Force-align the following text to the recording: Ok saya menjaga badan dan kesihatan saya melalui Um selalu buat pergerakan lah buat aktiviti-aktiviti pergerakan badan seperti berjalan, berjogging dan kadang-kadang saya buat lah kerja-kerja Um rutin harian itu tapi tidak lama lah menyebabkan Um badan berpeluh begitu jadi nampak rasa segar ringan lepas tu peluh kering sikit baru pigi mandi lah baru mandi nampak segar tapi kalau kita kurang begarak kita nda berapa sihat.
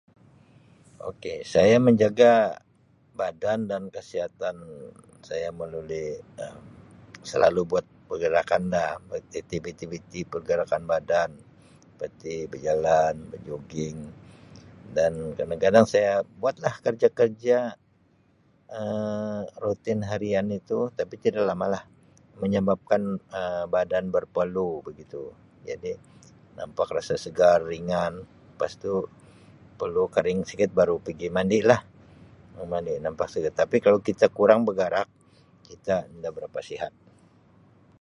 Ok 1.09 1.23
saya 1.53 1.75
menjaga 1.87 2.33
badan 3.19 3.59
dan 3.71 3.83
kesihatan 3.95 4.55
saya 5.29 5.47
melalui 5.59 6.05
Um 6.43 6.57
selalu 7.31 7.61
buat 7.71 7.85
pergerakan 8.09 8.63
lah 8.75 8.89
buat 9.07 9.23
aktiviti-aktiviti 9.41 10.19
pergerakan 10.33 10.83
badan 10.93 11.29
seperti 11.87 12.35
berjalan, 12.51 13.13
berjogging 13.31 13.97
dan 14.97 15.13
kadang-kadang 15.37 15.85
saya 15.93 16.13
buat 16.41 16.55
lah 16.65 16.75
kerja-kerja 16.85 17.57
Um 18.77 19.41
rutin 19.63 19.99
harian 20.09 20.47
itu 20.59 20.79
tapi 20.99 21.15
tidak 21.23 21.43
lama 21.49 21.67
lah 21.75 21.83
menyebabkan 22.43 23.01
Um 23.39 23.63
badan 23.75 24.05
berpeluh 24.15 24.75
begitu 24.87 25.21
jadi 25.67 25.91
nampak 26.57 26.87
rasa 26.97 27.15
segar 27.25 27.59
ringan 27.73 28.13
lepas 28.53 28.71
tu 28.83 28.93
peluh 29.79 30.07
kering 30.15 30.41
sikit 30.49 30.69
baru 30.79 30.95
pigi 31.05 31.27
mandi 31.35 31.57
lah 31.71 31.81
baru 32.53 32.65
mandi 32.73 32.93
nampak 33.05 33.25
segar 33.33 33.53
tapi 33.61 33.77
kalau 33.85 33.97
kita 34.07 34.25
kurang 34.37 34.61
begarak 34.69 35.07
kita 35.69 35.95
nda 36.17 36.29
berapa 36.37 36.61
sihat. 36.69 36.93